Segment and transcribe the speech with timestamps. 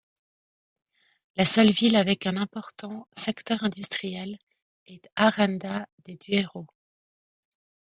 [1.35, 4.39] La seule ville avec un important secteur industriel
[4.87, 6.65] est Aranda de Duero.